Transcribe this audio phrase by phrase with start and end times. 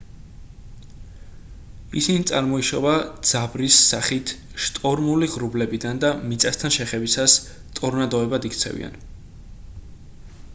[1.99, 2.93] ისინი წარმოიშობა
[3.33, 4.33] ძაბრის სახით
[4.69, 7.37] შტორმული ღრუბლებიდან და მიწასთან შეხებისას
[7.81, 8.99] ტორნადოებად იქცევიან